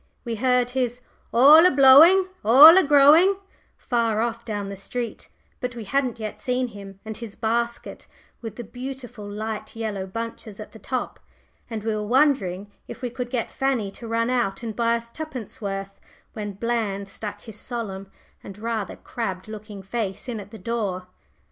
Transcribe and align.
We 0.25 0.33
heard 0.37 0.71
his 0.71 1.01
"All 1.31 1.63
a 1.63 1.69
blowing, 1.69 2.27
all 2.43 2.75
a 2.75 2.83
growing," 2.83 3.35
far 3.77 4.19
off 4.19 4.43
down 4.43 4.65
the 4.65 4.75
street, 4.75 5.29
but 5.59 5.75
we 5.75 5.83
hadn't 5.83 6.17
yet 6.19 6.39
seen 6.39 6.69
him 6.69 6.99
and 7.05 7.15
his 7.15 7.35
basket 7.35 8.07
with 8.41 8.55
the 8.55 8.63
beautiful 8.63 9.29
light 9.31 9.75
yellow 9.75 10.07
bunches 10.07 10.59
at 10.59 10.71
the 10.71 10.79
top, 10.79 11.19
and 11.69 11.83
we 11.83 11.95
were 11.95 12.01
wondering 12.01 12.71
if 12.87 13.03
we 13.03 13.11
could 13.11 13.29
get 13.29 13.51
Fanny 13.51 13.91
to 13.91 14.07
run 14.07 14.31
out 14.31 14.63
and 14.63 14.75
buy 14.75 14.95
us 14.95 15.11
twopence 15.11 15.61
worth, 15.61 15.99
when 16.33 16.53
Bland 16.53 17.07
stuck 17.07 17.41
his 17.41 17.59
solemn 17.59 18.09
and 18.43 18.57
rather 18.57 18.95
crabbed 18.95 19.47
looking 19.47 19.83
face 19.83 20.27
in 20.27 20.39
at 20.39 20.49
the 20.49 20.57
door. 20.57 21.09